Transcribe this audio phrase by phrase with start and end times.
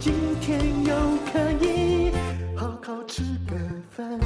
[0.00, 0.96] 今天又
[1.30, 2.10] 可以
[2.56, 3.54] 好好吃个
[3.90, 4.18] 饭。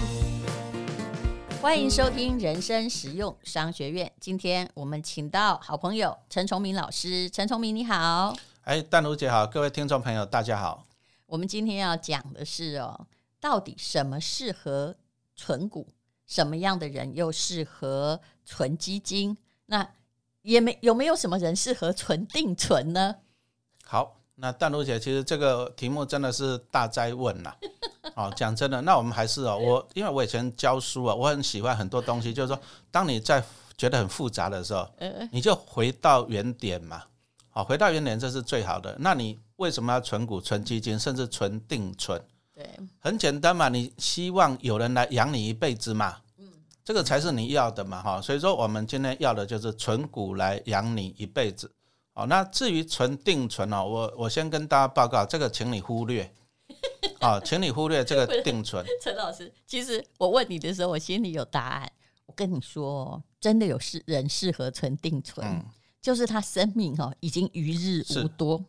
[1.60, 4.12] 欢迎收听人生实用商学院。
[4.20, 7.28] 今天我们请到好朋友陈崇明老师。
[7.28, 8.36] 陈崇明，你好。
[8.60, 10.86] 哎，淡如姐好，各位听众朋友，大家好。
[11.26, 13.08] 我们今天要讲的是哦，
[13.40, 14.94] 到底什么适合
[15.34, 15.88] 存股，
[16.24, 19.36] 什么样的人又适合存基金？
[19.66, 19.90] 那
[20.42, 23.16] 也没有没有什么人适合存定存呢？
[23.82, 24.20] 好。
[24.36, 27.54] 那淡如姐，其实这个题目真的是大哉问呐！
[28.16, 33.42] 哦，讲真的，那我们还是哦，我因为我以前教书啊，我很喜欢很多东西，就是说，当你在
[33.76, 34.88] 觉得很复杂的时候，
[35.30, 37.02] 你就回到原点嘛，
[37.50, 38.96] 好，回到原点这是最好的。
[38.98, 42.20] 那你为什么要存股、存基金，甚至存定存？
[42.54, 42.68] 对，
[43.00, 46.48] 很简单嘛，你希望有人来养你一辈子嘛，嗯，
[46.84, 48.20] 这个才是你要的嘛，哈。
[48.20, 51.70] 所以说，我们今天要的就是存股来养你一辈子。
[52.14, 56.32] 哦，那至于存定存哦，我我先跟大家报告，这个请你忽略，
[57.20, 58.84] 啊，请你忽略这个定存。
[59.02, 61.90] 陈老师，其实我问你的时候，我心里有答案。
[62.26, 65.64] 我跟你说，真的有适人适合存定存，嗯、
[66.00, 68.64] 就是他生命哦已经余日无多。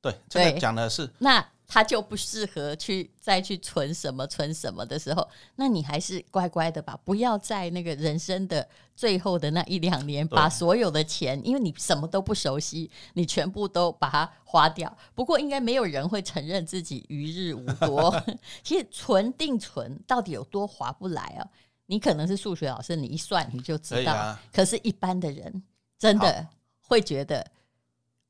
[0.00, 1.46] 对，这个讲的是那。
[1.70, 8.66] 他就不适合去再去存什么存什么的时候，那你还是乖乖的吧，不要在那个人生的
[8.96, 14.96] 最后的那一两年，把所有的钱，因为你什么都不熟悉，你全部都把它花掉。
[15.14, 18.18] 不过应该没有人会承认自己余日无多。
[18.64, 21.46] 其实存定存到底有多划不来啊？
[21.84, 24.14] 你可能是数学老师，你一算你就知道。
[24.14, 25.62] 啊、可是，一般的人
[25.98, 26.46] 真的
[26.80, 27.46] 会觉得。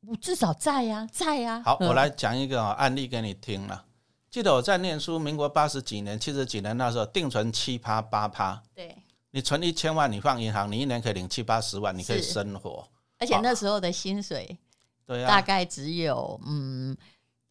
[0.06, 1.62] 我至少在呀、啊，在呀、啊。
[1.64, 3.84] 好，我来讲一个案例给你听了。
[4.30, 8.62] 记得我在念书，民国八十几年、七十几年那时候，定存七趴八趴。
[8.74, 8.96] 对，
[9.30, 12.86] 你存一千万，你放银行，你一年可以领七八十万，你可以生活。
[13.18, 14.58] 而且那时候的薪水，
[15.06, 16.96] 对啊大概只有嗯，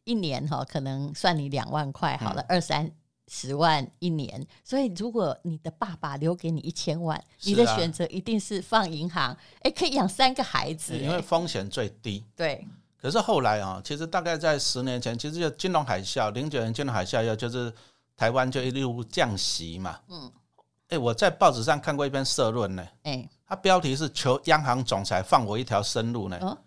[0.03, 2.91] 一年哈，可能算你两万块好了，二三。
[3.27, 12.23] 十万一年，所以如果你的爸爸留给你一千万，啊、你的选择一定是放银行，哎，可以养三个孩子，因为风险最低。
[12.35, 12.65] 对。
[12.99, 17.71] 可是后来啊，其实大概在十年前，其实就金融海啸，零九年金融海啸，要就是
[18.15, 19.99] 台湾就一路降息嘛。
[20.09, 20.31] 嗯。
[20.89, 26.39] 哎，我在报纸上看过一篇社论呢，哎，它标题是“求央行总裁放我一条生路”呢。
[26.41, 26.57] 哦。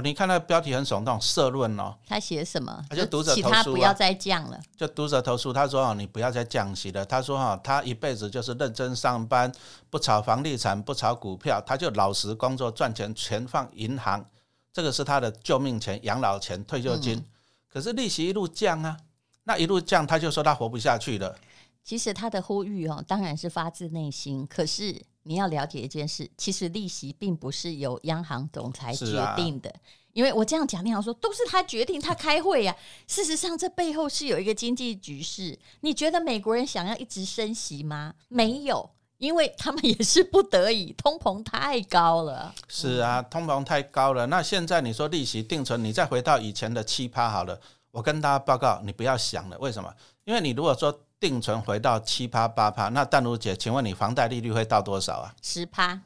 [0.00, 1.94] 哦，你看那个标题很耸动，社论哦。
[2.06, 2.84] 他写什么？
[2.88, 4.58] 他就读者投诉、啊、其他不要再降了。
[4.76, 9.52] 就读者投诉，他说：“哦，你不要再降息了。”他说：“哈，他一辈子就是认真上班，
[9.90, 14.24] 不炒房地产，不炒股票，他就老实工作赚钱，全放银行，
[14.72, 17.16] 这个是他的救命钱、养老钱、退休金。
[17.16, 17.24] 嗯、
[17.72, 18.96] 可是利息一路降啊，
[19.44, 21.36] 那一路降，他就说他活不下去了。”
[21.82, 24.46] 其实他的呼吁哦，当然是发自内心。
[24.46, 29.68] 可是你要了解一件事，其实利息并不是由央行总裁决定的。
[29.70, 29.80] 啊、
[30.12, 32.76] 因为我这样讲，你好说都是他决定，他开会呀、啊。
[33.06, 35.58] 事实上，这背后是有一个经济局势。
[35.80, 38.14] 你觉得美国人想要一直升息吗？
[38.28, 42.54] 没有，因为他们也是不得已，通膨太高了。
[42.68, 44.26] 是啊，通膨太高了。
[44.26, 47.60] 那现在你说利息定存，你再回到以前的七趴好了。
[47.92, 49.58] 我跟大家报告，你不要想了。
[49.58, 49.92] 为什么？
[50.24, 55.34] 因为你如果说定存回到七趴八趴，那淡如姐，请问你房贷利率会到多少啊？
[55.42, 56.00] 十趴。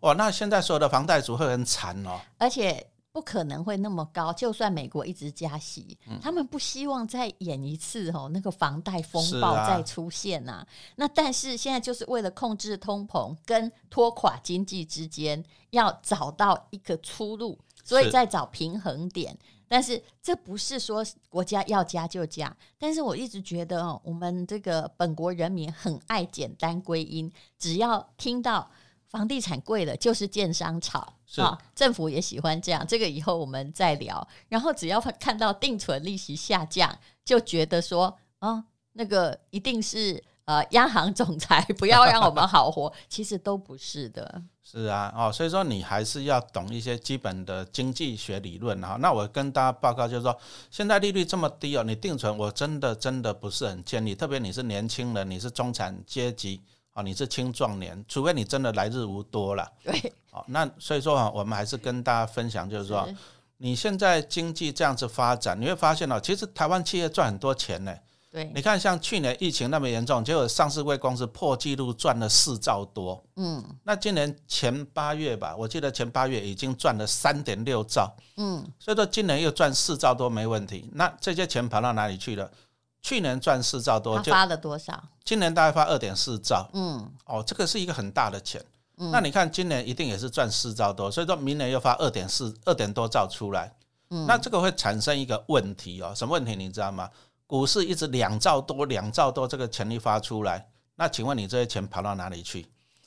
[0.00, 2.20] 哇，那现在所有的房贷族会很惨哦。
[2.36, 10.56] 而且不可能会那么高，就算美国一直加息，嗯、他们不希望再演一次哦，那个房贷风暴再出现呐、啊。
[10.58, 19.36] 啊、那但是现在就是为了控制通膨跟拖垮经济之间，要找到一个出路，所以在找平衡点。
[19.68, 28.70] 但是这不是说国家要加就加，但是我一直觉得哦，我们这个本国人民很爱简单归因，只要听到
[29.06, 32.86] 房地产贵了，就是建商炒是啊，政府也喜欢这样。
[32.86, 34.26] 这个以后我们再聊。
[34.48, 40.24] 然后只要看到定存利息下降，就觉得说啊，那个一定是。
[40.48, 44.42] 呃，央行总裁不要让我们好活，其实都不是的。
[44.70, 48.98] 是啊，哦，所以说你还是要懂一些基本的经济学理论哈。
[49.00, 50.38] 那我跟大家报告就是说，
[50.70, 56.60] 现在利率这么低哦，你定存我真的真的不是很建议，特别你是年轻人，你是中产阶级
[56.92, 59.66] 啊，你是青壮年，除非你真的来日无多了。
[59.82, 63.08] 对，哦，那所以说啊，我们还是跟大家分享，就是说，
[63.56, 67.96] 你现在经济这样子发展，你会发现哦，其实台湾企业赚很多钱呢。
[68.38, 73.20] 对，你看像去年疫情那么严重，结果上市贵公司破纪录赚了四兆多。
[73.34, 78.14] 嗯，那今年前八月吧，我记得前八月已经赚了三点六兆。
[78.36, 80.88] 嗯，所以说今年又赚四兆多没问题。
[80.92, 82.48] 那这些钱跑到哪里去了？
[83.02, 85.02] 去年赚四兆多，就发了多少？
[85.24, 86.70] 今年大概发二点四兆。
[86.74, 88.64] 嗯，哦，这个是一个很大的钱。
[88.98, 93.74] 嗯，那你看今年一定也是赚四兆多，所以说明年又发二点四二点多兆出来。
[94.10, 97.10] 嗯，那这个会产生一个问题哦，什么问题你知道吗？
[97.48, 102.66] 股市一直两兆多，两兆多，这个钱一发出来，那请问你这些钱跑到哪里去？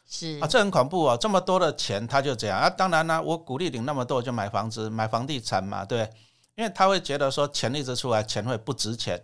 [0.10, 2.68] 是啊，这很恐怖哦，这么多的钱，他就这样啊。
[2.68, 6.18] 当然呢，我鼓励领那么多，就买房子、买房地产嘛，对不对？
[6.56, 9.24] 因为他会觉得说钱一直出来，钱会不值钱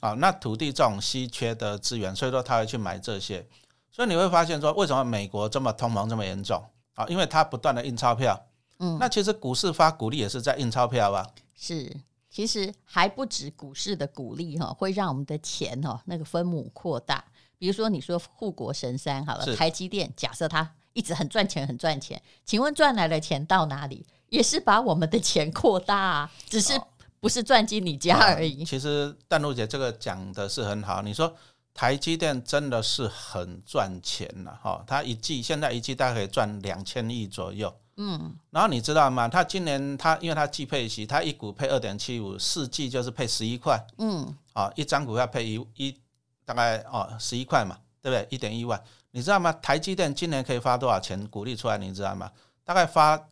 [0.00, 0.14] 啊。
[0.14, 3.46] 那土地这种稀缺的资源，所以说他会去买这些。
[3.92, 6.60] 所以你会发现说，为什么美国这么通膨这么严重
[6.94, 7.06] 啊？
[7.08, 8.46] 因为它不断的印钞票。
[8.78, 11.26] 嗯，那其实股市发股利也是在印钞票啊。
[11.54, 11.94] 是。
[12.36, 17.24] 其实还不止股市的股利哈，会让我们的钱哈那个分母扩大。
[17.56, 24.04] 比如说你说护国神山好了，台积电，假设它一直很赚钱很赚钱，请问赚来的钱到哪里？
[24.28, 26.78] 也是把我们的钱扩大啊，只是
[27.20, 28.62] 不是赚进你家而已。
[28.62, 31.34] 哦、其实淡路姐这个讲的是很好，你说
[31.72, 37.74] 台积电真的是很赚钱了哈，它一季现在一季大概可以赚两千亿左右。
[37.96, 39.28] 嗯，然后你知道吗？
[39.28, 43.82] 他今年他因为他季配息，他一股配二点七五，四季就是配十一块。
[43.98, 46.00] 嗯，啊，一张股票配一一
[46.44, 48.26] 大概哦十一块嘛，对不对？
[48.30, 48.78] 一点一万，
[49.12, 49.50] 你知道吗？
[49.54, 51.78] 台积电今年可以发多少钱股利出来？
[51.78, 52.30] 你知道吗？
[52.64, 53.28] 大概发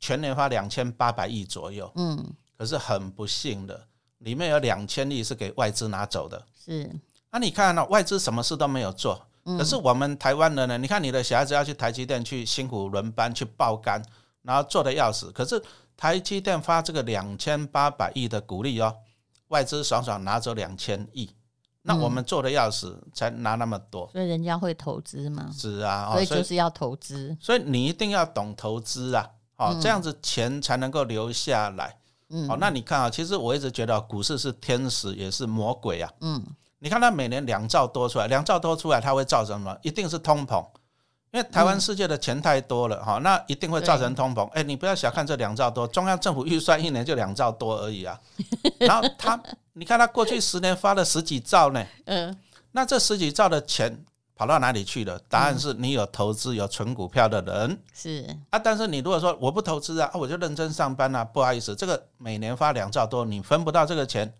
[0.00, 1.90] 全年发两千八百亿左右。
[1.94, 2.24] 嗯，
[2.56, 3.86] 可是很不幸的，
[4.18, 6.44] 里面有两千亿是给外资拿走的。
[6.58, 6.90] 是，
[7.30, 7.84] 那你看呢？
[7.84, 9.27] 外资什么事都没有做。
[9.56, 10.76] 可是我们台湾人呢？
[10.76, 14.02] 你看你的小孩子要去台积电去辛苦轮班去爆肝，
[14.42, 15.32] 然后做的要死。
[15.32, 15.62] 可是
[15.96, 18.94] 台积电发这个两千八百亿的股利哦，
[19.48, 21.30] 外资爽爽拿走两千亿，
[21.82, 24.08] 那我们做的要死才拿那么多。
[24.12, 25.48] 所以人家会投资吗？
[25.52, 27.36] 是啊，所以就是要投资。
[27.40, 31.96] 所以你一定要懂投资啊，哦，这样子钱才能够留下来。
[32.28, 36.12] 嗯，好，那你看啊，其实我一直觉得股市是天使也是魔鬼啊。
[36.20, 36.44] 嗯。
[36.80, 39.76] 你看它每年两兆多出来，两兆多出来，它会造成什么？
[39.82, 40.64] 一定是通膨，
[41.32, 44.46] 因为台湾世界的钱太多了哈，嗯、那一定会造成通膨。
[44.50, 48.18] 哎、欸，你不要小看这两兆多，中央政府预算一年就两兆多而已啊。
[48.78, 49.40] 然后他，
[49.72, 52.36] 你看他过去十年发了十几兆呢，嗯，
[52.70, 54.04] 那这十几兆的钱
[54.36, 55.18] 跑到哪里去了？
[55.28, 64.32] 答案是你有投资、有存股票的人是啊，但是你如果说我不投资啊，我就认真上班啊，不好意思，这个每年发两兆多，你分不到这个钱。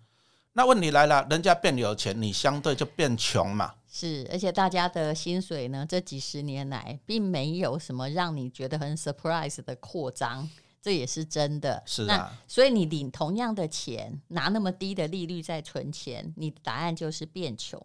[0.55, 3.75] 那问题来了，人家变有钱，你相对就变穷嘛。
[3.91, 10.49] 是，而且大家的薪水呢，这几十年来并没有什么让你觉得很 surprise 的扩张，
[10.83, 11.81] 这也是真的。
[11.87, 17.81] 是啊，所以你领同样的钱，拿那么低的利率在存钱，你的答案就是变穷。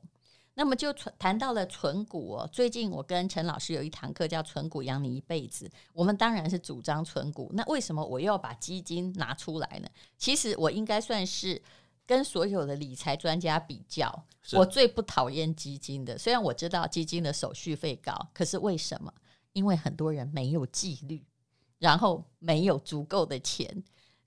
[0.56, 7.52] 那么就谈到了存股哦，最近我跟陈老师有一堂课叫“存股养你一辈子”，我们当然是主张存股。
[7.54, 9.88] 那为什么我又要把基金拿出来呢？
[10.18, 11.62] 其实我应该算是。
[12.06, 16.18] 跟所有的理财专家比较，我最不讨厌基金的。
[16.18, 19.14] 虽然我知道基金的手续费高，可是为什么？
[19.54, 21.24] 因为很多人没有纪律，
[21.80, 23.84] 然后没有足够的钱。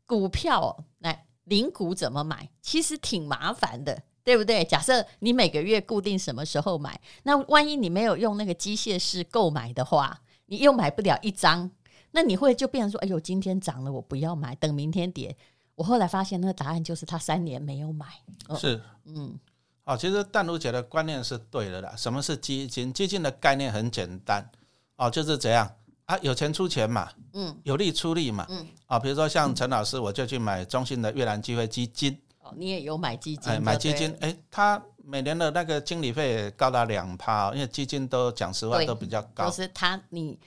[0.06, 2.48] 股票来领股怎么买？
[2.62, 4.64] 其实挺麻烦的，对不对？
[4.64, 11.70] 假设你每个月固定什么时候买，那万一你没有用那个机械式购买的话，你又买不了一张，
[12.12, 15.36] 那你会就变成说：“哎呦，今天涨了，我不要买，等明天跌。”
[15.76, 18.06] 我后来发现，那个答案就是他三年没有买。
[18.48, 19.38] 哦、是，嗯，
[19.84, 21.94] 哦，其实淡如姐的观念是对的啦。
[21.96, 22.92] 什么是基金？
[22.92, 24.50] 基金的概念很简单，
[24.96, 25.70] 哦，就是这样
[26.06, 32.18] 啊，有钱出钱嘛，嗯，有力出力嘛，嗯，啊、哦，比如说像陈老师，我就去买中信的越南机会基金。
[32.40, 33.52] 哦，你也有买基金？
[33.52, 39.44] 哎，买基金，哎，他每年的那个经理费也高达两趴，因为基金都讲实话都比较高。
[39.44, 40.40] 就是他你。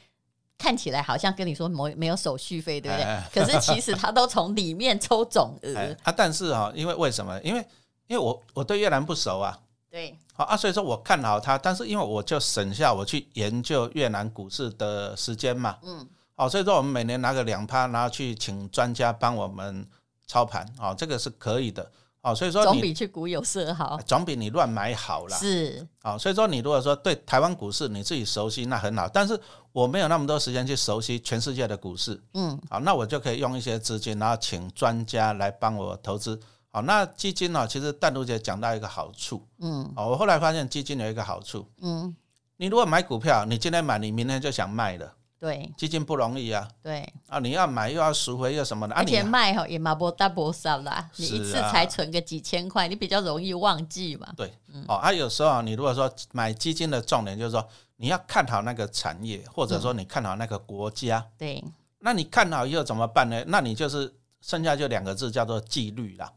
[0.60, 3.04] 看起来好像跟你说没没有手续费，对不对？
[3.04, 6.12] 哎、可是其实他都从里面抽总额、哎、啊。
[6.12, 7.42] 但是哈、哦，因为为什么？
[7.42, 7.66] 因为
[8.08, 9.58] 因为我我对越南不熟啊。
[9.90, 10.16] 对。
[10.34, 15.78] 好啊，所以说我看好它，但是因为我就省下我去研究越南股市的时间嘛。
[15.82, 16.06] 嗯。
[16.36, 19.88] 好，所以说我们每年拿个两趴，然后去请专家帮我们
[20.28, 21.90] 操盘，好，这个是可以的。
[22.22, 25.38] 哦，所以说总比去股有色好，总比你乱买好啦。
[25.38, 29.08] 是，哦，所以说你如果说对台湾股市你自己熟悉，那很好。
[29.08, 29.40] 但是
[29.72, 36.38] 我没有那么多时间去熟悉全世界的股市，嗯，好，那我就可以用一些资金，然后请专家来帮我投资。
[36.72, 42.16] 好，那基金呢，其实淡如姐讲到一个好处，嗯，哦，我后来发现基金有一个好处，嗯，
[42.58, 46.68] 你如果买股票，你今天买，你明天就想卖了，对，基金不容易啊。
[46.84, 54.28] 对啊，你要买又要赎回又什么的，而且卖哈你也嘛不大不少啦，你一次才存个几千块，啊、你比较容易忘记嘛。
[54.36, 57.66] 对，嗯、哦，啊，有时候你如果说买基金的重点就是说
[57.96, 61.20] 你要看好那个产业，或者说你看好那个国家。
[61.20, 61.64] 嗯、对，
[62.00, 63.42] 那你看好以后怎么办呢？
[63.48, 66.30] 那你就是剩下就两个字叫做纪律啦。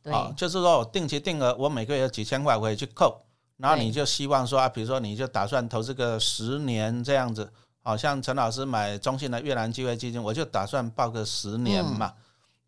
[0.00, 3.20] 对、哦，就是说我定期定额，我每个月有几千块我可以去扣。
[3.56, 12.14] 然后你就希望说啊，比如说你就打算投资个十年这样子，好像陈老师买中信的越南机会基金，我就打算报个十年嘛，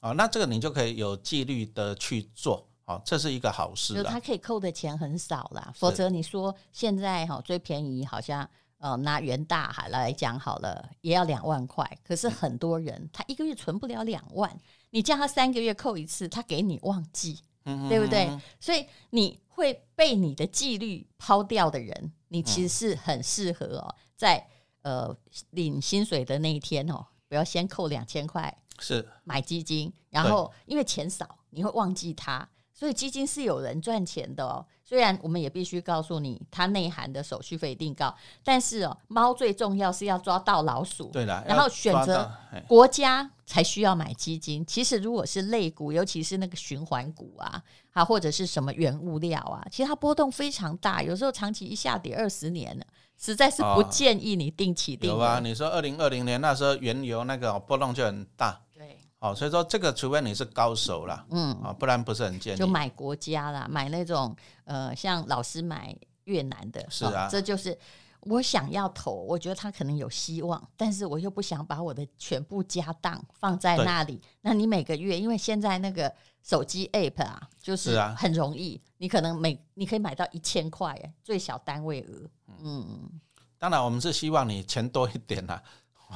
[0.01, 3.95] 哦，那这个你就可以有纪律的去做，哦，这是一个好事。
[3.95, 8.49] 就他可以扣的钱很少啦，否则你说现在哈最便宜好像
[8.79, 14.51] 呃拿元大海来讲好了，也要两万块，可是很多人他一个月存不了两万，
[14.91, 17.41] 你叫他三个月扣一次，他给你忘记，
[17.89, 18.29] 对不对？
[18.59, 19.39] 所以你。
[19.53, 24.43] 会被你的纪律抛掉的人，你其实是很适合哦，在
[24.83, 25.15] 呃
[25.51, 34.65] 领薪水的那一天哦，不要先扣两千块，是买基金，然后因为钱少，你会忘记它，所以基金是有人赚钱的哦。
[34.83, 41.07] 虽然我们也必须告诉你，它内涵的手续费一定高，但是哦，猫最重要是要抓到老鼠。
[41.13, 42.29] 对了，然后选择
[42.67, 44.67] 国家才需要买基金。
[44.67, 52.85] 其实如果是类股，尤其是那个循环股啊，啊或者是什么原物料啊，其实它波动非常大，有时候长期一下跌二十年了，
[53.19, 55.15] 实在是不建议你定期定额。
[55.15, 58.61] 有啊，你说二零二零年那时候原油那个波动就很大。
[58.75, 62.57] 对哦，所以说这个除非你是高手啦，嗯，啊，不然不是很建议。
[62.57, 65.95] 就买国家啦，买那种呃，像老师买
[66.25, 67.77] 越南的，是啊，哦，这就是
[68.23, 74.21] 我想要投，我觉得他可能有希望，但是我又不想把我的全部家当放在那里。
[74.43, 76.13] 那你每个月，因为现在那个
[76.43, 82.31] 手机 app 啊，就是很容易，你可能每你可以买到一千块，最小单位额，
[82.63, 83.11] 嗯，
[83.59, 85.63] 当然我们是希望你钱多一点啦。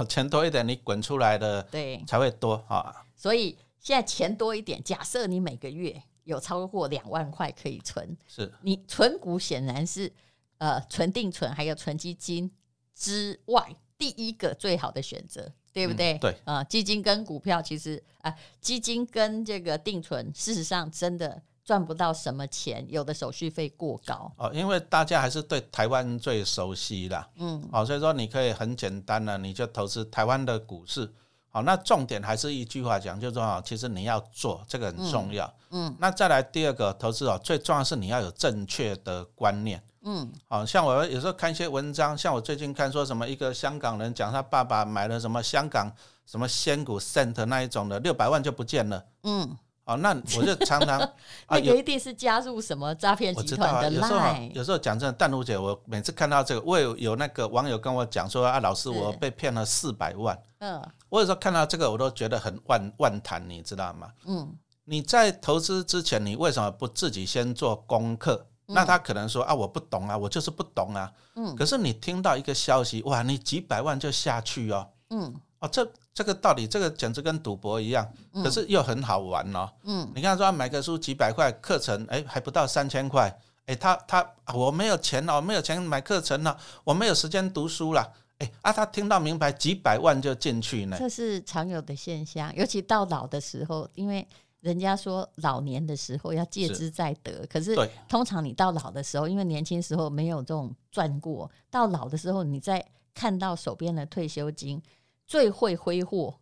[0.08, 2.92] 钱多一点，你滚出来的对才会多啊。
[3.14, 10.12] 所以现在钱多一点，假设你每个月有超过两万块可以存，是你存股显然是
[10.58, 12.50] 呃存定存还有存基金
[12.94, 16.14] 之外第一个最好的选择，对不对？
[16.14, 16.30] 嗯、对？
[16.44, 21.42] 啊、呃，基金跟股票其实啊、呃，基金跟这个定存，事实上真的。
[21.64, 24.30] 赚不到什么钱，有的手续费过高。
[24.36, 31.10] 哦，因为大家还是对台湾最熟悉啦，嗯，哦，所以说你可以很简单的，你就投资台湾的股市，
[31.48, 45.90] 好，那重点还是一句话讲，就是说，其实你要做这个很重要，嗯，那再来第二个投资哦，最重要是你要有正确的观念，嗯，好像我有时候看一些文章，像我最近看说什么一个香港人讲他爸爸买了什么香港
[46.24, 49.56] 什么仙股 cent 那一种的，六百万就不见了，嗯。
[49.86, 50.98] 哦，那我就常常
[51.46, 60.42] 那个一定是加入什么诈骗集团的啊、有时候讲真的，淡如姐，我每次看到这个，我有有那个网友跟我讲说啊，老师，我被骗了四百万。
[60.60, 64.08] 嗯，我有时候看到这个，我都觉得很万万谈，你知道吗？
[64.24, 68.46] 嗯，你在投资之前，你为什么不自己先做功课？
[68.66, 71.12] 嗯、那他可能说啊，我不懂啊，我就是不懂啊。
[71.36, 74.88] 嗯，可是你听到一个消息，哇，你几百万就下去哦。
[75.10, 75.88] 嗯，哦，这。
[76.14, 79.68] 这个道理，这个简直跟赌博一样，可是又很好玩哦。
[79.82, 90.96] 嗯，你看说买个书几百块课程，哎，还不到三千块，哎，他他我没有钱了，我没有钱买课程了，我没有时间读书了，哎啊，他听到明白几百万就进去呢。
[90.96, 94.24] 这是常有的现象，尤其到老的时候，因为
[94.64, 97.76] 人家说老年的时候要戒之在得，可是
[98.08, 104.82] 通常你到老的时候，因为年轻时候没有这种赚过，到老的时候你再看到手边的退休金。
[105.26, 106.38] 最会挥霍，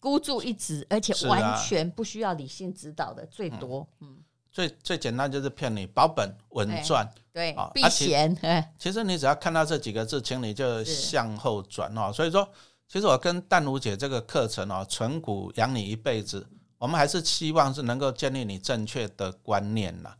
[0.00, 3.86] 孤注一掷，而且完全不需要理性指导的最多。
[4.00, 4.18] 嗯，
[4.50, 8.36] 最最简单就是骗你保本稳赚，对，避险。
[8.76, 12.12] 其实你只要看到这几个字，请你就向后转哦。
[12.12, 12.48] 所以说，
[12.88, 16.44] 其实我跟淡如姐这个课程哦，存股养你一辈子，
[16.78, 20.14] 我们还是希望是能够建立你正确的观念呐。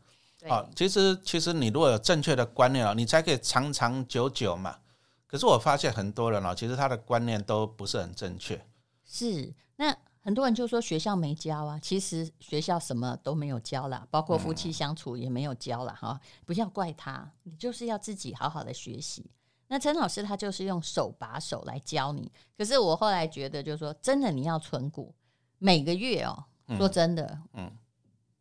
[0.47, 4.77] 啊，其实其实你如果有正确的观念哦，你才可以长长久久嘛。
[5.25, 8.65] 可是我发现很多人哦，其实他的观念都不是很正确。
[9.03, 15.93] 是，那很多人就说学校没教啊，其实学校什么都没有教啦，包括夫妻相处也没有教啦。
[15.99, 19.29] 哈、嗯，不要怪他，你就是要自己好好的学习。
[19.67, 22.31] 那陈老师他就是用手把手来教你。
[22.57, 25.13] 可是我后来觉得，就是说真的，你要存股，
[25.57, 26.43] 每个月哦，
[26.77, 27.23] 说真的，
[27.53, 27.65] 嗯。
[27.65, 27.71] 嗯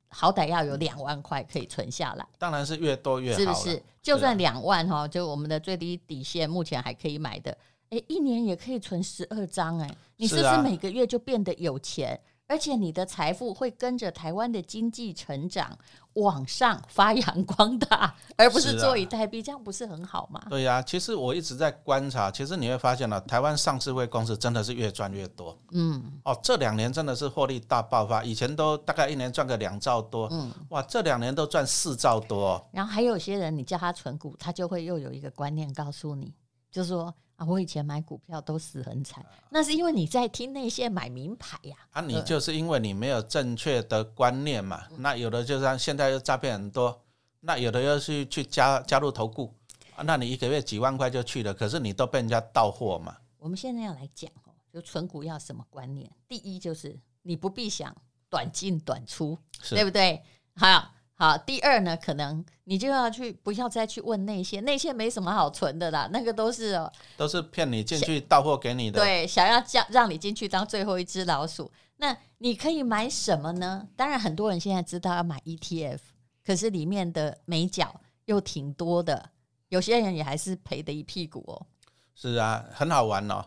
[0.09, 3.83] 好歹要有两万块可以存下来，当然是越多越好，是不是？
[4.01, 7.55] 就算两万哈，就我们的最低底线，目前还可以买的，
[7.91, 12.19] 哎，一年也可以存十二张，哎，你是不是每个月就变得有钱？
[12.49, 15.77] 而且你的财富会跟着台湾的经济成长
[16.15, 20.41] 往上发扬光大，而不是坐以待毙，啊、这样不是很好吗？
[20.49, 25.59] 对呀、啊，其实我一直在观察，其实你会发现呢，台湾上市会公司真的是越赚越多。
[25.73, 32.67] 嗯，哦，这两年真的是获利大爆发，以前都大概一年赚个两兆多，嗯，哇，这两年都赚四兆多、哦。
[32.73, 36.33] 然后还有些人，你叫他存股，他就会又有一个观念告诉你，
[36.71, 37.13] 就是说。
[37.37, 41.77] 啊，我以前买股票都死很惨，那是因为你在听那些买名牌呀。
[41.93, 44.85] 啊，你就是因为你没有正确的观念嘛。
[44.99, 47.03] 那有的就像现在又诈骗很多，
[47.41, 49.53] 那有的又是去加加入投顾，
[49.97, 53.15] 啊，那你一个月几万块就去了，可是你都被人家盗货嘛。
[53.39, 56.11] 我们现在要来讲哦，就存股要什么观念？
[56.27, 57.95] 第一就是你不必想
[58.31, 59.39] 短进短出，
[59.69, 60.23] 对不对？
[60.55, 60.93] 好。
[61.19, 71.73] 好，第二呢，可能你就要去，不要再去问那些，那些没什么好存的啦，那个都是哦，都是骗你进去到货给你的，对，想要叫让你进去当最后一只老鼠。
[71.97, 73.89] 那你可以买什么呢？
[73.97, 76.01] 当然，很多人现在知道要买 ETF，
[76.45, 79.31] 可是里面的美角又挺多的，
[79.71, 81.67] 有些人也还是赔的一屁股哦。
[82.15, 83.43] 是啊，很好玩哦。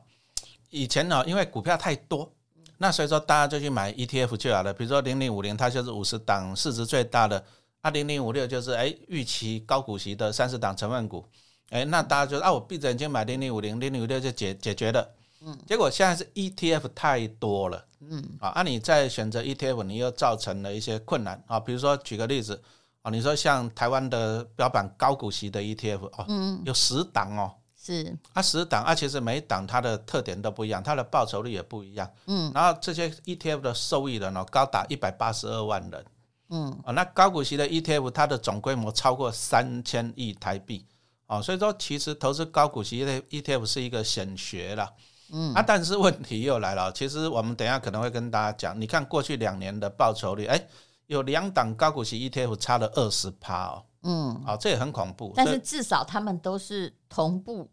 [0.72, 2.34] 以前呢，因为股票太多。
[2.82, 4.74] 那所以说，大家就去买 ETF 就好了。
[4.74, 7.38] 比如说零零五零，它就是五十档市值最大的；
[7.82, 11.26] 啊，零零五六就是哎预期高股息的三十档成分股。
[11.70, 15.08] 哎，那大家就啊，我闭着眼睛买零零五零，零零五六就解解决了。
[15.42, 15.58] 嗯。
[15.68, 17.86] 结果现在是 ETF 太多了。
[18.02, 18.24] 嗯。
[18.40, 21.60] 啊，那你再选择 ETF，你又造成了一些困难啊。
[21.60, 22.60] 比如说举个例子
[23.04, 27.54] 啊，你说像台湾的标榜高股息的 ETF 哦，嗯，有十档哦。
[27.82, 32.12] 是啊，十档啊，其实每一档它的特点都不一样，它的报酬率也不一样。
[32.26, 36.06] 嗯，然后这些 ETF 的受益人哦，高达一百八十二万人。
[36.50, 40.86] 嗯，啊，那高股息的 ETF，它的总规模超过三千亿台币。
[41.28, 44.92] 哦，所以说其实投资高股息的 ETF 是一个显学了。
[45.32, 50.68] 嗯，啊，但是问题又来了，其实我们等一下可能会跟大家讲，你看过去两年的报酬率，哎，
[51.06, 53.84] 有两档高股息 ETF 差了二十趴哦。
[54.02, 55.34] 嗯，好，这也很恐怖。
[55.36, 57.70] 但是至少他们都是同步。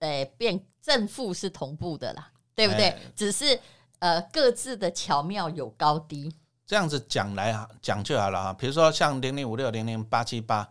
[0.00, 2.90] 呃，变正负是同步的啦，对不对？
[2.90, 3.58] 欸、只是
[3.98, 6.32] 呃各自的巧妙有高低。
[6.68, 8.52] 这样子讲来啊，讲就好了啊。
[8.52, 10.68] 比如说像零零五六、零零八七八，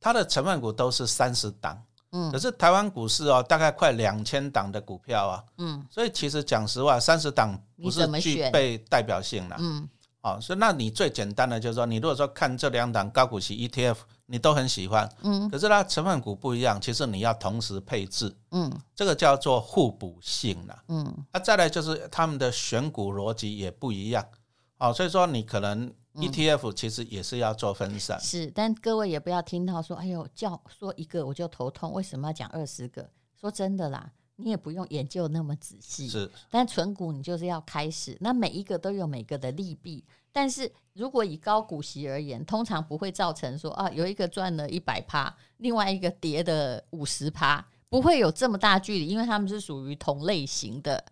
[0.00, 1.82] 它的成分股都是三十档，
[2.12, 9.88] 嗯，可是台湾股市哦，大概快两千档的股票啊，嗯，所以其实讲实话，三十档不是具备代表性了，嗯。
[10.22, 24.22] 哦，所以那你最简单的就是说，你如果说看这两档高股息 ETF，你都很喜欢，嗯，可是它成分股不一样，其实你要同时配置，嗯，这个叫做互补性了，嗯，那再来就是他们的选股逻辑也不一样，
[24.80, 33.08] 哦，所以说你可能 ETF 其实也是要做分散，嗯，是，但各位也不要听到说，哎呦，叫说一个我就头痛，为什么要讲二十个？
[33.40, 34.10] 说真的啦。
[34.42, 36.30] 你也不用研究那么仔细，是。
[36.48, 40.02] 但存股你就是要开始，那每一个都有每个的利弊。
[40.32, 51.04] 但是如果以高股息而言，通常不会造成说啊，有一个赚了一百趴，另外一个跌的五十趴，不会有这么大距离，因为他们是属于同类型的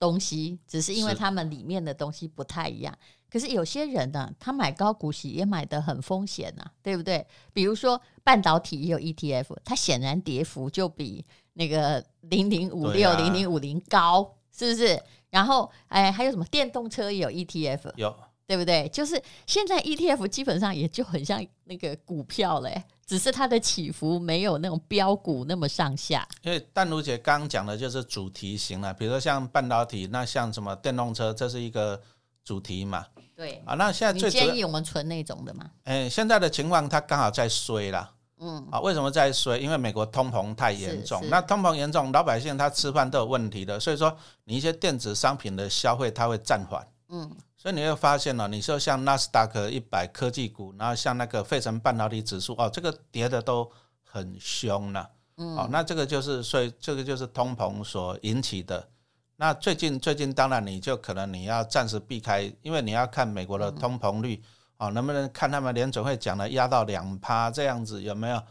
[0.00, 2.92] 东西，只是因为他们里面的东西不太一样。
[3.00, 3.08] 是。
[3.30, 7.24] 可是有些人呢、啊，他买高股息也买得很风险呐、啊，对不对？
[7.52, 11.24] 比如说半导体也有 ETF，它显然跌幅就比。
[11.54, 14.98] 那个零零五六零零五零高是不是？
[15.30, 18.88] 然后哎，还有什么电动车也有 ETF，有对不对？
[18.88, 26.24] 就是现在 ETF 基本上也就很像那个股票嘞，只是它的起伏没有那种标股那么上下。
[26.42, 32.00] 因为淡如姐刚刚讲的就是主题型了，比如说像半导体，那像什么电动车，这是一个
[32.44, 33.04] 主题嘛。
[33.34, 35.68] 对啊，那现在最建议我们存那种的嘛？
[35.82, 38.08] 哎，现在的情况它刚好在衰啦。
[38.38, 39.58] 嗯啊，为什么在衰？
[39.58, 46.86] 因为美国通膨太严重，那通膨严重，老百姓他吃饭都有问题的，所以说你一些电子商品的消费它会暂缓。
[47.08, 47.28] 嗯，
[47.60, 53.70] 所以你会发现呢，你说像纳斯达克一百科技股，然后像那个费城半导体指数哦，这个跌的都
[54.02, 55.10] 很凶了。
[55.36, 58.88] 嗯，哦，那这个就是所以这个就是通膨所引起的。
[59.36, 64.42] 那最近最近当然你就可能你要暂时避开，因为你要看美国的通膨率。
[64.78, 68.42] 哦，能不能看他们联准会讲的压到两趴这样子有没有？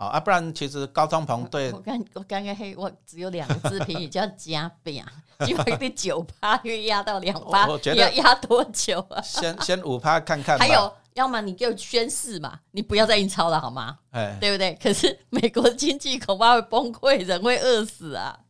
[0.00, 5.06] 哦、啊，不然其实高通膨对我刚我刚刚黑我只有两个字评语叫加倍啊，
[5.44, 9.20] 结果一九趴又压到两趴，我觉得要压多久啊？
[9.20, 10.58] 先先五趴看看。
[10.58, 13.98] 还有，要么你就宣誓嘛，你不要再印钞了好吗？
[14.12, 14.74] 哎，对不对？
[14.82, 18.40] 可是美国经济恐怕会崩溃，人会饿死啊。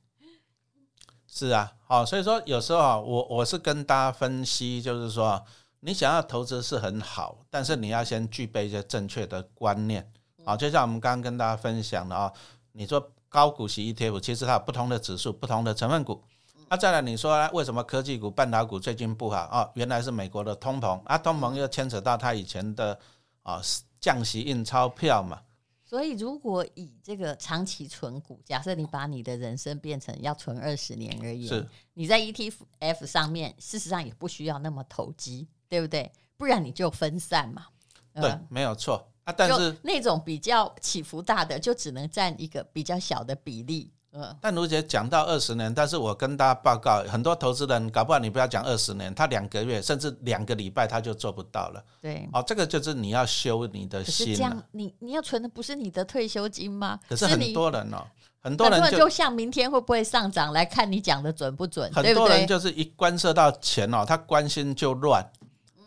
[1.27, 5.45] 是啊，好，所以说有时候啊，我我是跟大家分析，就是说。
[5.83, 10.13] 你想要投资是很好，但是你要先具备一些正确的观念
[10.45, 12.33] 啊，就像我们刚刚跟大家分享的啊，
[12.73, 16.23] 你说高股息 ETF，其实它有不同的指数、不同的成分股
[16.69, 19.49] 啊，再来你说为什么科技股、半导体股最近不好？
[19.53, 22.99] 哦，原来是美国的通膨啊，通膨又牵扯到它以前的
[23.43, 23.63] 啊、哦、
[24.01, 25.41] 降息印钞票嘛。
[25.85, 36.13] 所以，如果以这个长期存股，假设你把你的人生变成要存二十年而已，是你在 ETF 上面，事实上也不需要那么投机，对不对？
[36.37, 37.67] 不然你就分散嘛。
[38.15, 39.35] 对，呃、没有错啊。
[39.37, 43.91] 但是那种比较起伏大的，就只能占一个比较小的比例。
[44.13, 51.85] 嗯，但卢姐讲到二十年，但是我跟大家报告，很多投资人搞不好你不要讲二十年，他两个月甚至两个礼拜他就做不到了。
[52.03, 54.27] 对，哦，这个就是你要修你的心。
[54.27, 56.99] 可是这样，你你要存的不是你的退休金吗？
[57.09, 58.05] 可是很多人哦，
[58.41, 61.89] 很多人就，就像明天会不会上涨来看你讲的准不准？
[61.93, 65.25] 很多人就是一关涉到钱哦，他关心就乱，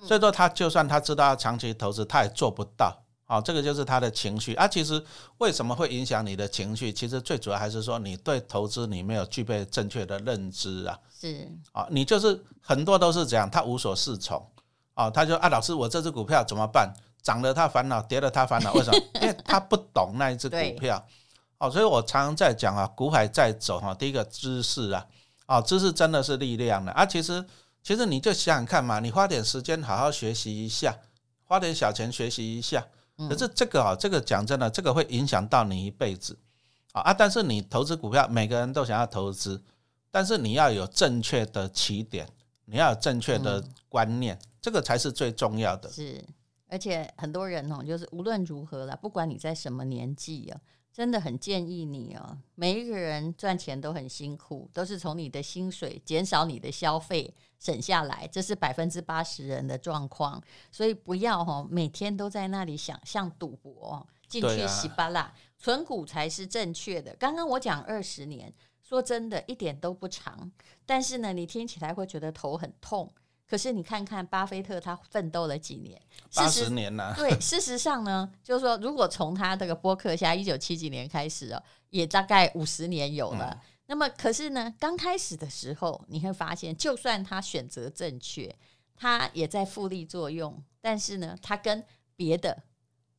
[0.01, 3.02] 所以说他就算他知道要长期投资，他也做不到。
[3.27, 4.67] 哦，这个就是他的情绪啊。
[4.67, 5.03] 其实
[5.37, 6.91] 为什么会影响你的情绪？
[6.91, 10.99] 其实最主要还是说你对投资你没有具备正确的认知啊。
[11.19, 14.45] 是啊，你就是很多都是这样，他无所适从
[14.93, 15.09] 啊。
[15.09, 16.93] 他就啊，老师，我这只股票怎么办？
[17.21, 18.99] 涨了他烦恼，跌了他烦恼，为什么？
[19.21, 21.01] 因为他不懂那一只股票。
[21.59, 23.93] 哦，所以我常常在讲啊，股海在走哈。
[23.93, 25.05] 第一个知识啊，
[25.45, 27.05] 啊，知识真的是力量的啊。
[27.05, 27.41] 其实
[27.81, 30.93] 其实你就想想看嘛，你花点时间好好学习一下，
[31.45, 32.85] 花点小钱学习一下。
[33.29, 36.37] 可是这个啊，这个讲真的，这个会影响到你一辈子
[36.91, 37.13] 啊！
[37.13, 39.61] 但是你投资股票，每个人都想要投资，
[40.11, 42.27] 但是你要有正确的起点，
[42.65, 45.91] 你要有正确的观念，这个才是最重要的。
[45.91, 46.23] 是，
[46.67, 50.59] 而且很多人哦，就是无论如何啦，不管你在什么年纪啊。
[50.93, 60.39] 真的很建议你哦，每一个人赚钱都很辛苦，都是从你的薪水减少你的消费省下来，这是百分之八十人的状况。
[60.71, 67.15] 所以不要哈，每天都在那里想像赌博进去洗巴啦，存股才是正确的。
[67.15, 68.53] 刚刚我讲二十年，
[68.83, 70.51] 说真的一点都不长，
[70.85, 73.11] 但是呢，你听起来会觉得头很痛。
[73.45, 76.01] 可是你看看巴菲特，他奋斗了几年？
[76.33, 77.13] 八十年了。
[77.15, 83.49] 对，事实上呢，就是说，如果从他这个播客下一九七几年开始哦，也大概五十年有了。
[83.51, 88.55] 嗯、那么，可是呢，刚开始的时候，你会发现，就算他选择正确，
[88.95, 92.63] 他也在复利作用，但是呢，他跟别的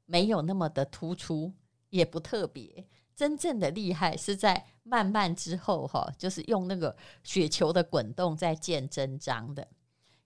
[0.06, 1.52] 没有那么的突出，
[1.90, 2.86] 也不特别。
[3.14, 9.68] 真正的厉害是在慢慢之后哈，就是用那个雪球的滚动在见真章的。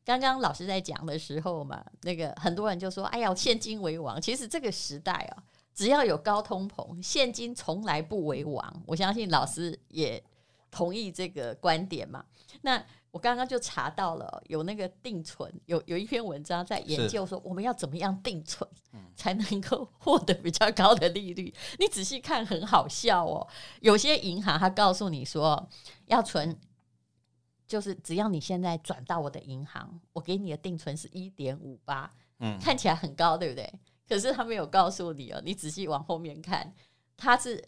[0.09, 5.45] 刚刚老师在讲的时候嘛，那个很多人就说：“哎呀，现金为王。”其实这个时代啊，
[5.75, 8.83] 只要有高通膨，现金从来不为王。
[8.87, 10.25] 我相信老师也
[10.71, 12.25] 同意这个观点嘛。
[12.63, 18.67] 那我刚刚就查到了，有那个定存，有有一篇文章在研究说，我们要怎么样定存
[19.15, 21.53] 才能够获得比较高的利率。
[21.79, 23.47] 你仔细看，很好笑哦。
[23.81, 25.69] 有些银行它告诉你说
[26.07, 26.59] 要存。
[27.69, 33.73] 就是只要你现在转到我的银行，我给你的定存是一点五八，嗯，看起来很高，对不对？
[34.09, 36.75] 可是他没有告诉你哦，你仔细往后面看，
[37.15, 37.63] 他是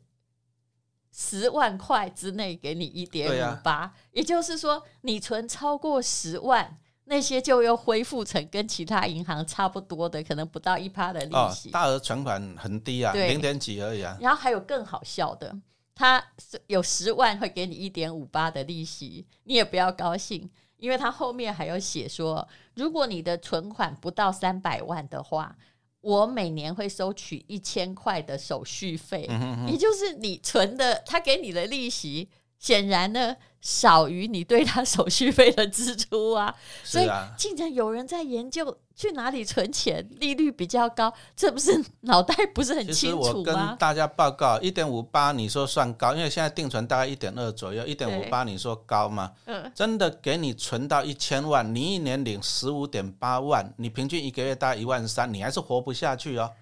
[1.13, 11.69] 十万块之内给你一点五八，也就是说，你存超过十万，那些就又恢复成跟其他银行差不多的，可能不到一趴的利息。
[11.69, 14.17] 哦，大额存款很低啊，零点几而已啊。
[14.19, 15.55] 然后还有更好笑的。
[16.01, 16.25] 他
[16.67, 25.55] 有十万会给你一点五八的利息，你也不要高兴，因为他后面还有写说，如果你的存款不到三百万的话，
[26.01, 32.31] 我每年会收取一千块的手续费，嗯哼哼，也就是你存的，他给你的利息。
[32.59, 43.23] 显然呢，少于你对他手续费的支出啊，所以竟然有人在研究去哪里存钱，利率比较高，这不是脑袋不是很清楚吗？
[43.23, 49.33] 其实我跟大家报告，一点五八你说算高，因为现在定存大概一点二左右，一点五八你说高吗？
[49.47, 56.53] 嗯，真的给你存到一千万，你一年领十五点八万，你平均一个月大概一万三，你还是活不下去哦。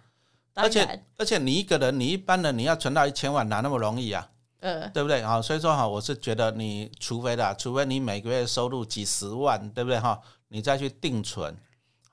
[0.55, 4.29] 而且而且你一个人，你一般人你要存到一千万，哪那么容易啊？
[4.61, 5.21] 嗯，对不对？
[5.23, 10.21] 好，所以说哈，我是觉得你除非的，除非你每个月收入几十万，对不对哈？
[10.51, 11.57] 你再去定存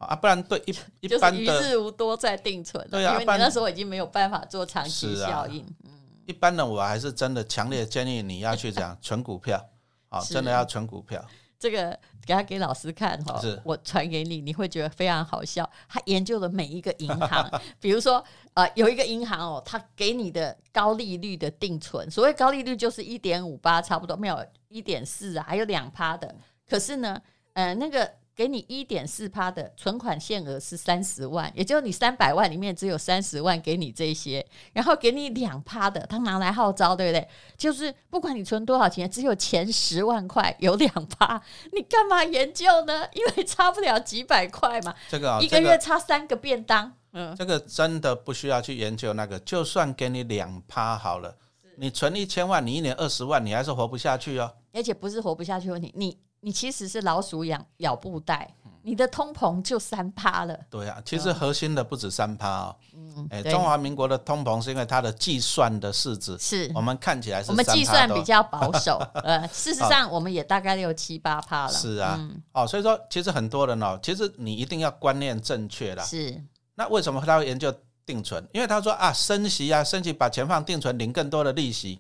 [0.06, 5.66] 啊，不然对一一般的就是于事无多再定存，对啊，因为你那时候已经没有办法做长期效应。
[5.84, 5.92] 嗯，
[6.26, 9.64] 一般的我还是真的强烈建议你要去讲存股票，
[10.10, 11.24] 啊，真的要存股票。
[11.58, 15.68] 这个给他给老师看哈，我传给你，你会觉得非常好笑。
[15.88, 26.36] 他研究了每一个银行， 比如说呃，有一个银行哦，他给你的高利率的定存，所谓高利率就是一点五八，差不多没有一点四啊，还有两趴的。
[26.70, 27.20] 可是呢，
[27.54, 37.26] 呃，那个给你一点四趴的存款限额是三十万，也就是你三百万里面只有三十万给你这些，然后给你两趴的，他拿来号召，对不对？
[37.56, 43.08] 就是不管你存多少钱，只有前十万块有两趴，你干嘛研究呢？
[43.14, 51.34] 因为差不了几百块嘛，这个、哦、一个月差三个便当，嗯，这个真的不需要去研究那个，就算给你两趴好了，
[51.78, 56.18] 你存一千万，你一年二十万，你还是活不下去哦，而且不是活不下去问题，你。
[56.46, 58.54] 你其实是老鼠养咬布袋，
[58.84, 60.56] 你的通膨就三趴了。
[60.70, 62.76] 对啊，其实核心的不止三趴哦。
[62.94, 71.72] 嗯，哎，中华民国的通膨是因为它的计算的式子是我们看起来是我们计算比较保守，呃，事实上我们也大概六七八趴了。
[71.72, 76.04] 是啊，哦，所以说其实很多人哦，其实你一定要观念正确啦。
[76.04, 76.40] 是。
[76.76, 77.74] 那为什么他会研究
[78.06, 78.48] 定存？
[78.54, 82.00] 因为他说啊，升息啊，升息把钱放定存领更多的利息，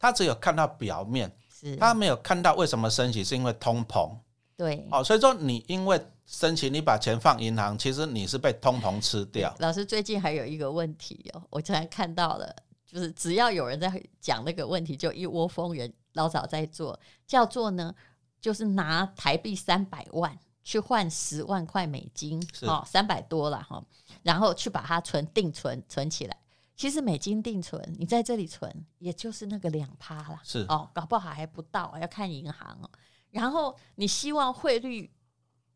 [0.00, 1.32] 他只有看到表面。
[1.78, 4.10] 他没有看到为什么升息，是因为通膨。
[4.56, 9.52] 对，哦，所以说你因为升息，你把钱放银行，其实你是被通膨吃掉。
[9.58, 12.54] 老师最近还有一个问题哦，我才看到了，
[12.86, 17.92] 就是只要有人在讲那个问题，就一窝蜂人老早在做，叫做呢，
[18.40, 23.82] 就是拿台币三百万去换十万块美金，哦，三百多了哈，
[24.22, 26.36] 然后去把它存定存存起来。
[26.76, 30.40] 其实美金定存，你在这里存，也就是那个两趴啦。
[30.42, 32.90] 是哦，搞不好还不到，要看银行哦。
[33.30, 35.12] 然后你希望汇率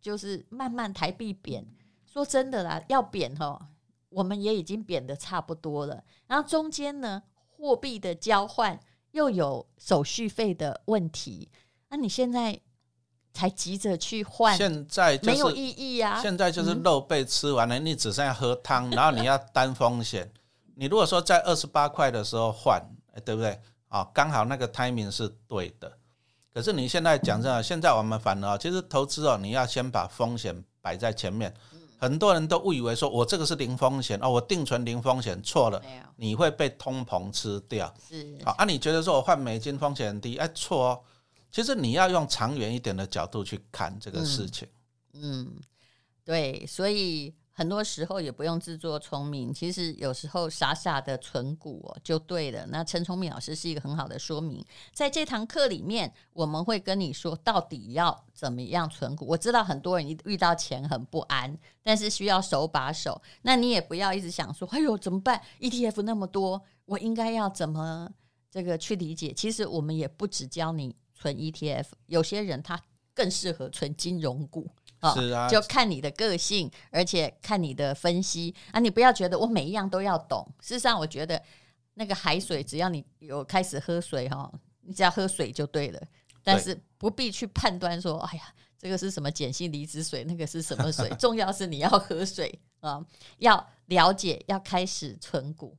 [0.01, 1.65] 就是慢慢台币贬，
[2.05, 3.61] 说真的啦，要贬哦，
[4.09, 6.03] 我们也已经贬的差不多了。
[6.27, 8.79] 然后中间呢，货币的交换
[9.13, 11.49] 又有手续费的问题，
[11.89, 12.61] 那你现在
[13.33, 16.21] 才急着去换，现在没有意义啊。
[16.21, 20.29] 现在就是肉被吃完了，嗯、你只剩下喝汤， 然后你要担风险。
[20.81, 22.81] 你如果说在二十八块的时候换，
[23.25, 23.61] 对不对？
[23.89, 25.99] 啊，刚好那个 timing 是对的。
[26.55, 31.53] 可是你现在讲真的，现在我们反而其实投资哦，你要先把风险摆在前面。
[31.99, 35.83] 很多人都误以为说我这个是零风险哦，我定存零风险，错了，
[36.15, 37.93] 你会被通膨吃掉。
[38.09, 40.37] 是啊，你觉得说我换美金风险很低？
[40.37, 41.01] 哎，错哦。
[41.51, 44.69] 其实你要用长远一点的角度去看这个事情。
[45.15, 45.57] 嗯，
[46.25, 47.35] 对，所以。
[47.59, 52.65] 很多时候也不用自作聪明，其实有时候傻傻的存股就对了。
[52.69, 59.27] 那陈聪明老师是一个很好的说明，在这堂课里面，我们会跟你说到底要怎么样存股。
[59.27, 63.21] 我知道很多人遇到钱很不安，但是需要手把手。
[63.43, 68.09] 那你也不要一直想说，哎呦怎么办？ETF 那么多，我应该要怎么
[68.53, 69.33] 这个去理解？
[69.33, 72.81] 其实我们也不只教你存 ETF，有些人他
[73.13, 74.71] 更适合存金融股。
[75.15, 80.47] 是啊，就看你的个性，而且看你的分析啊，你不要觉得我每一样都要懂。
[80.61, 81.41] 事实上，我觉得
[81.95, 84.51] 那个海水，只要你有开始喝水哈，
[84.83, 86.01] 你只要喝水就对了。
[86.43, 88.43] 但是不必去判断说，哎呀，
[88.79, 91.09] 这个是什么碱性离子水，那个是什么水？
[91.19, 93.05] 重要是你要喝水啊，
[93.39, 95.77] 要了解，要开始存股。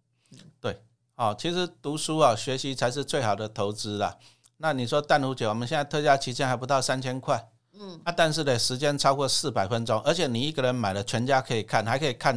[0.61, 0.79] 对，
[1.15, 4.17] 哦，其实读书啊，学习才是最好的投资啦。
[4.57, 7.49] 那你说淡如姐，我们现在特价期间还不到三千块。
[7.81, 12.35] 嗯，啊，但是呢，时间超过四百分钟，而且你一个人买了，全家可以看，还可以看，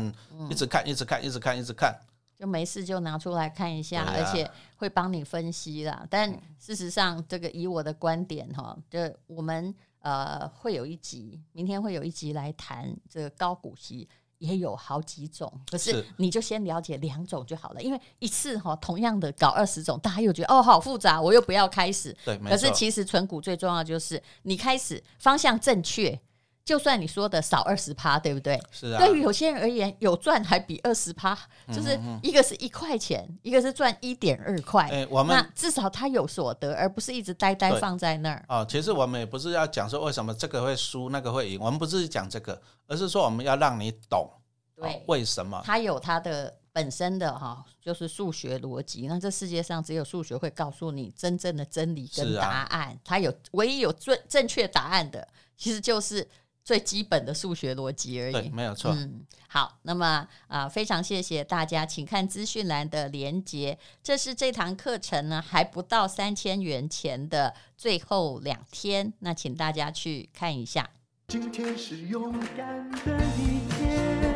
[0.49, 1.93] 一直看，一直看，一直看，一直看，
[2.39, 6.07] 就没事就拿出来看一下，而且会帮你分析啦。
[6.09, 14.09] 但事实上，这个以我的观点哈，就我们呃会有一集，明天会有一集来谈这个高股息。
[14.43, 22.15] 也有好几种，可是你就先了解两种就好了，因为一次哈同样的搞二十种，大家又觉得哦好复杂，我又不要开始。
[22.25, 26.21] 对，可是其实存股最重要就是你开始方向正确，
[26.65, 28.61] 就算你说的少二十趴，对不对？
[28.71, 28.99] 是啊。
[28.99, 31.37] 对于有些人而言，有赚还比二十趴，
[31.69, 34.89] 就是一个是一块钱，一个是赚一点二块。
[34.89, 38.45] 哎，我们那至少他有所得，而不是一直呆呆放在那儿。
[38.49, 44.31] 哦，其实我们也不是要讲说为什么这个会输，那个会赢，我们不是讲这个，而是说我们要让你懂。
[44.77, 45.61] 对，为什么？
[45.65, 49.07] 它有它的本身的哈，就是数学逻辑。
[49.07, 52.99] 那这世界上只有数学会告诉你真正的真理跟答案。
[53.05, 56.27] 它有唯一有正正确答案的，其实就是
[56.65, 58.33] 最基本的数学逻辑而已。
[58.33, 58.93] 对，没有错。
[58.93, 60.07] 嗯，好，那么
[60.47, 63.79] 啊、呃，非常谢谢大家，请看资讯栏的连接。
[64.03, 70.89] 这是这堂课程呢，还不到三千元钱的最后两天，那请大家去看一下。
[71.29, 74.33] 今天是勇敢的一天。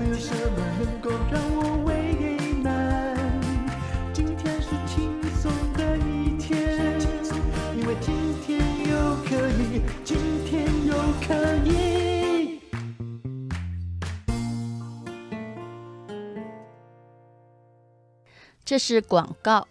[0.00, 1.85] 没有什么能够让我
[18.66, 19.68] 这是广告。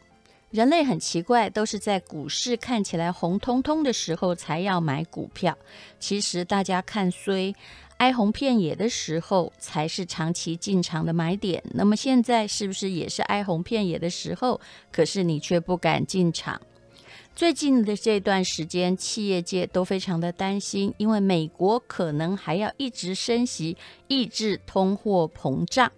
[0.51, 5.57] 人类很奇怪，都是在股市看起来红彤彤的时候才要买股票。
[5.99, 7.53] 其实大家看衰、
[7.97, 11.61] 哀鸿遍野的时候，才是长期进场的买点。
[11.73, 14.61] 那么现在是不是也是哀鸿遍野的时候？
[14.93, 16.61] 可是你却不敢进场。
[17.35, 23.75] 最近的这段时间，企业界都非常的担心，因为美国可能还要一直升息，
[24.07, 25.91] 抑制通货膨胀。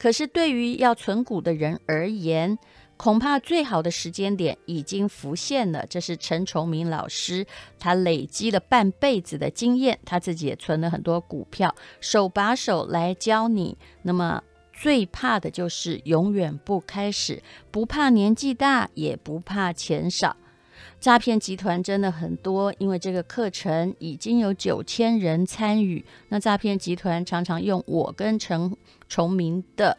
[0.00, 2.56] 可是对于要存股的人而言，
[2.96, 5.84] 恐怕最好的时间点已经浮现了。
[5.90, 7.46] 这是陈崇明老师，
[7.78, 13.76] 他累积了半辈子的经验，他自己也存了很多股票，手把手来教你。
[14.00, 20.34] 那么最怕的就是永远不开始，不怕年纪大，也不怕钱少。
[21.00, 26.04] 诈骗集团真的很多，因为这个课程已经有九千人参与。
[26.28, 28.76] 那诈骗集团常常用我跟陈
[29.08, 29.96] 崇明的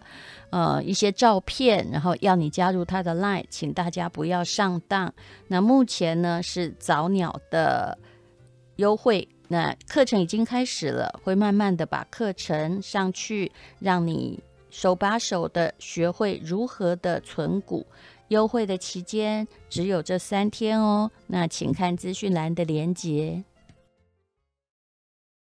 [0.51, 5.11] 呃一些照片，然后要你加入他的 Line，请大家不要上当。
[5.47, 7.97] 那目前呢是早鸟的
[8.75, 17.85] 优惠，那课程已经开始了，会慢慢的把课程上去，让你手把手的学会如何的存股。
[18.31, 23.43] 优惠的期间只有这三天哦，那请看资讯栏的连结。